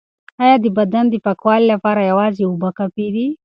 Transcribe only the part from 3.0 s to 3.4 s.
دي؟